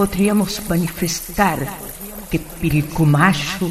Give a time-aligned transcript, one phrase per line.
[0.00, 1.58] podríamos manifestar
[2.30, 3.70] que Pilcomayo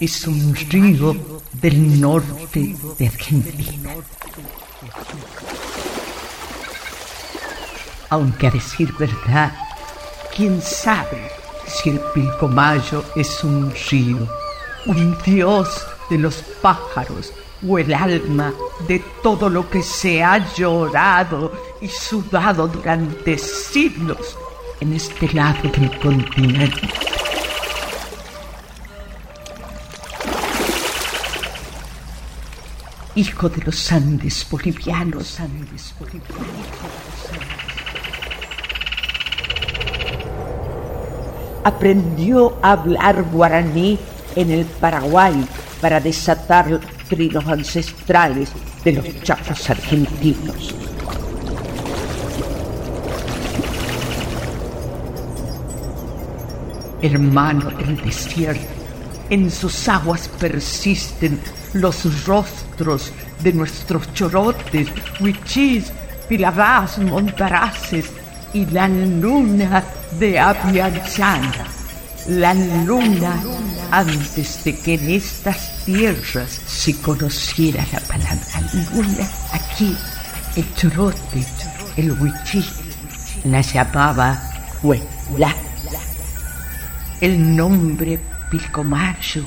[0.00, 1.14] es un río
[1.52, 3.94] del norte de Argentina.
[8.10, 9.52] Aunque a decir verdad,
[10.34, 11.30] quién sabe
[11.68, 14.26] si el Pilcomayo es un río,
[14.86, 17.32] un dios de los pájaros
[17.68, 18.52] o el alma
[18.88, 24.36] de todo lo que se ha llorado y sudado durante siglos
[24.80, 26.88] en este lado del continente.
[33.14, 36.46] Hijo de los Andes bolivianos, Andes bolivianos.
[41.64, 43.98] Aprendió a hablar guaraní
[44.36, 45.44] en el Paraguay
[45.80, 48.50] para desatar trinos ancestrales
[48.84, 50.74] de los chapos argentinos.
[57.02, 58.66] Hermano del desierto,
[59.30, 61.38] en sus aguas persisten
[61.74, 64.88] los rostros de nuestros chorotes,
[65.20, 65.92] huichís,
[66.28, 68.06] pilabás, montaraces
[68.52, 69.84] y la luna
[70.18, 71.66] de Avianchana.
[72.28, 73.40] La luna
[73.90, 78.60] antes de que en estas tierras se conociera la palabra
[78.92, 79.28] luna.
[79.52, 79.96] Aquí
[80.56, 81.44] el chorote,
[81.96, 82.64] el huichí,
[83.44, 84.42] la llamaba
[84.82, 85.67] Huela.
[87.20, 89.44] El nombre Pilcomayo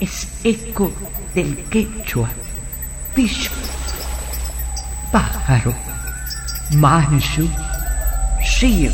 [0.00, 0.92] es eco
[1.32, 2.28] del quechua,
[3.14, 3.52] picho,
[5.12, 5.72] pájaro,
[6.72, 7.48] mancho,
[8.60, 8.90] río,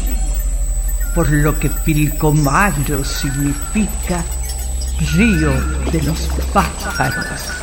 [1.15, 4.23] por lo que Pilcomayo significa
[5.15, 5.53] río
[5.91, 7.60] de los pájaros.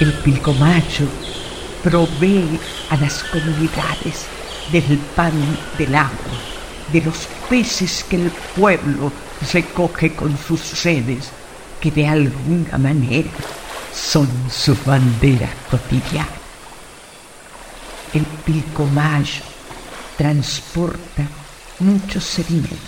[0.00, 1.06] El pilcomacho
[1.82, 2.58] provee
[2.90, 4.26] a las comunidades
[4.72, 5.32] del pan
[5.78, 6.38] del agua,
[6.92, 9.12] de los peces que el pueblo
[9.52, 11.30] recoge con sus redes,
[11.80, 13.30] que de alguna manera
[13.94, 16.28] son su bandera cotidiana.
[18.12, 19.42] El pilcomayo
[20.16, 21.26] transporta
[21.78, 22.78] muchos sedimentos.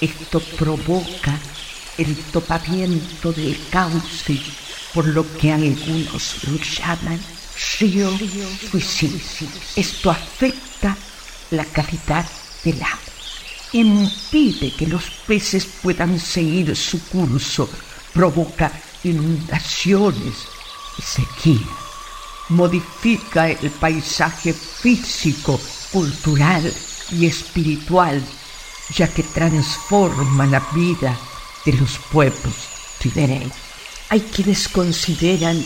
[0.00, 1.38] Esto provoca
[1.98, 4.40] el topamiento del cauce,
[4.92, 7.20] por lo que algunos lo llaman
[7.78, 8.10] río
[8.70, 9.48] suicidio.
[9.76, 10.96] Esto afecta
[11.50, 12.26] la calidad
[12.64, 12.98] del agua,
[13.72, 17.68] impide que los peces puedan seguir su curso,
[18.12, 18.72] provoca
[19.04, 20.34] inundaciones
[20.98, 21.68] y sequía,
[22.48, 25.60] modifica el paisaje físico,
[25.92, 26.72] cultural
[27.12, 28.22] y espiritual,
[28.94, 31.16] ya que transforma la vida
[31.64, 32.54] de los pueblos
[33.00, 33.52] ribereños.
[34.10, 35.64] Hay quienes consideran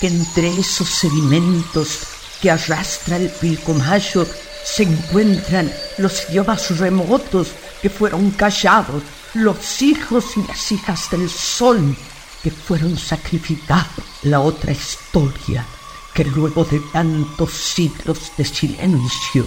[0.00, 2.00] que entre esos sedimentos
[2.40, 4.26] que arrastra el Pilcomayo
[4.64, 7.48] se encuentran los idiomas remotos
[7.82, 9.02] que fueron callados,
[9.34, 11.96] los hijos y las hijas del sol
[12.42, 14.04] que fueron sacrificados.
[14.22, 15.66] La otra historia
[16.14, 19.46] que luego de tantos siglos de silencio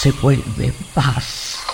[0.00, 1.67] se vuelve paz.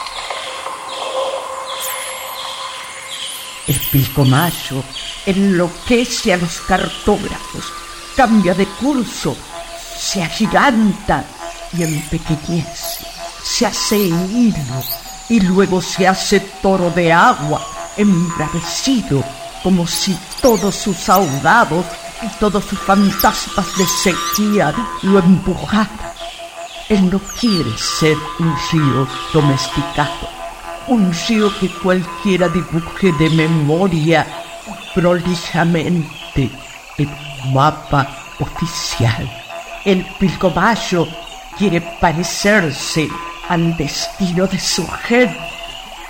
[3.67, 4.85] El pilcomayo
[5.25, 7.65] enloquece a los cartógrafos,
[8.15, 9.35] cambia de curso,
[9.99, 11.25] se agiganta
[11.73, 13.07] y empequeñece,
[13.43, 14.83] se hace hilo
[15.31, 17.67] y luego se hace toro de agua,
[17.97, 19.25] embravecido,
[19.63, 21.87] como si todos sus ahogados
[22.21, 26.12] y todos sus fantasmas de sequía lo empujaran.
[26.91, 30.44] Él no quiere ser un río domesticado
[30.89, 34.27] un río que cualquiera dibuje de memoria
[34.95, 36.51] prolijamente
[36.99, 38.07] en un mapa
[38.39, 39.29] oficial.
[39.85, 41.07] El pilcomayo
[41.57, 43.09] quiere parecerse
[43.49, 45.39] al destino de su gente,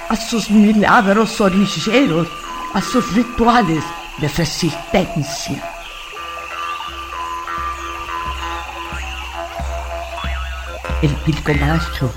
[0.09, 2.29] a sus milagros orilleros,
[2.73, 3.85] a sus rituales
[4.19, 5.71] de resistencia.
[11.03, 12.12] El pilcomayo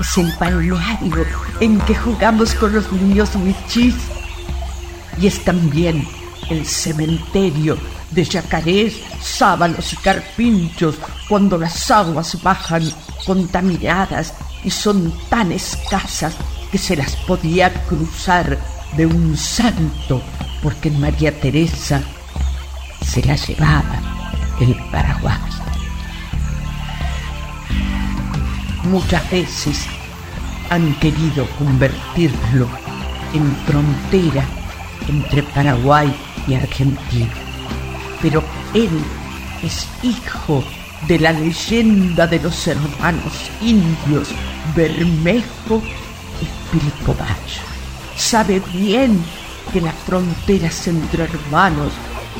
[0.00, 1.24] es el balneario
[1.60, 3.94] en que jugamos con los niños wichis
[5.18, 6.06] y es también
[6.50, 7.76] el cementerio
[8.10, 10.96] de yacarés, sábanos y carpinchos
[11.28, 12.82] cuando las aguas bajan
[13.26, 14.34] contaminadas
[14.64, 16.34] y son tan escasas
[16.70, 18.58] que se las podía cruzar
[18.96, 20.22] de un salto
[20.62, 22.02] porque María Teresa
[23.04, 24.00] se la llevaba
[24.60, 25.71] el Paraguay.
[28.84, 29.86] Muchas veces
[30.68, 32.68] han querido convertirlo
[33.32, 34.44] en frontera
[35.08, 36.12] entre Paraguay
[36.48, 37.32] y Argentina,
[38.20, 38.42] pero
[38.74, 38.90] él
[39.62, 40.64] es hijo
[41.06, 44.28] de la leyenda de los hermanos indios
[44.74, 45.80] Bermejo
[46.40, 47.62] y Pilcomayo.
[48.16, 49.22] Sabe bien
[49.72, 51.92] que las fronteras entre hermanos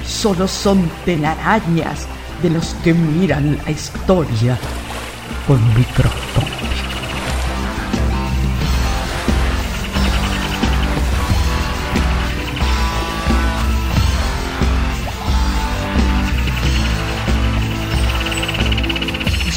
[0.05, 2.07] solo son telarañas
[2.43, 4.59] de los que miran la historia
[5.47, 6.63] con microscopio.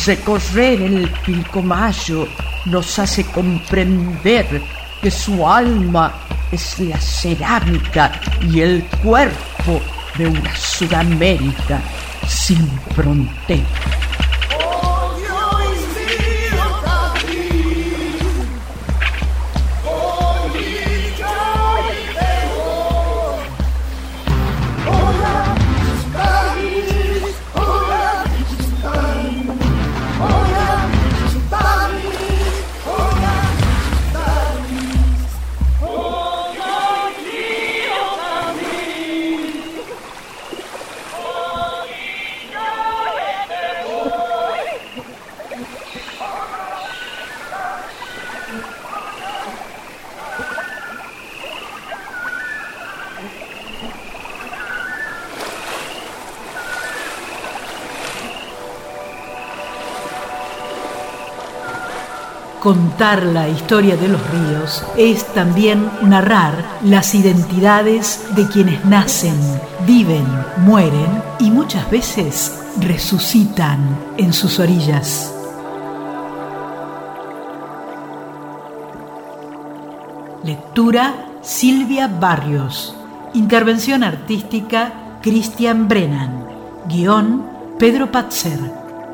[0.05, 2.27] Recorrer el Pilcomayo
[2.65, 4.61] nos hace comprender
[5.01, 6.13] que su alma
[6.51, 8.11] es la cerámica
[8.41, 9.81] y el cuerpo
[10.15, 11.81] de una Sudamérica
[12.27, 14.04] sin fronteras.
[62.65, 69.39] Contar la historia de los ríos es también narrar las identidades de quienes nacen,
[69.85, 70.25] viven,
[70.65, 75.31] mueren y muchas veces resucitan en sus orillas.
[80.43, 81.13] Lectura
[81.43, 82.95] Silvia Barrios.
[83.35, 86.47] Intervención artística Cristian Brennan.
[86.87, 87.45] Guión
[87.77, 88.57] Pedro Patzer.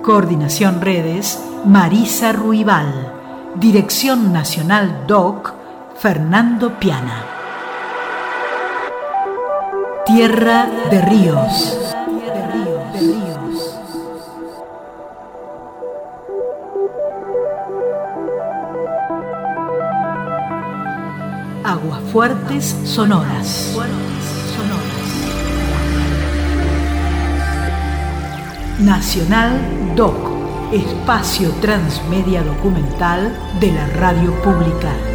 [0.04, 3.21] Coordinación redes Marisa Ruibal.
[3.56, 5.54] Dirección Nacional DOC,
[5.98, 7.26] Fernando Piana.
[10.06, 11.96] Tierra de Ríos.
[21.64, 23.78] Aguafuertes sonoras.
[28.80, 29.52] Nacional
[29.96, 30.31] DOC
[30.72, 35.11] espacio transmedia documental de la radio pública.